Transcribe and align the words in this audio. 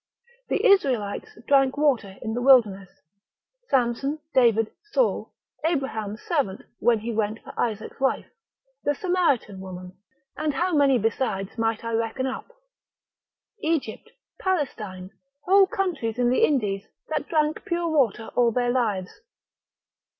The 0.49 0.65
Israelites 0.65 1.37
drank 1.45 1.77
water 1.77 2.17
in 2.23 2.33
the 2.33 2.41
wilderness; 2.41 2.89
Samson, 3.69 4.17
David, 4.33 4.71
Saul, 4.91 5.31
Abraham's 5.63 6.23
servant 6.23 6.63
when 6.79 7.01
he 7.01 7.13
went 7.13 7.39
for 7.43 7.53
Isaac's 7.55 7.99
wife, 7.99 8.25
the 8.83 8.95
Samaritan 8.95 9.59
woman, 9.59 9.95
and 10.35 10.55
how 10.55 10.73
many 10.73 10.97
besides 10.97 11.55
might 11.55 11.83
I 11.83 11.91
reckon 11.93 12.25
up, 12.25 12.47
Egypt, 13.59 14.09
Palestine, 14.39 15.11
whole 15.45 15.67
countries 15.67 16.17
in 16.17 16.31
the 16.31 16.45
Indies, 16.45 16.87
that 17.09 17.27
drank 17.29 17.63
pure 17.63 17.87
water 17.87 18.29
all 18.35 18.51
their 18.51 18.71
lives. 18.71 19.21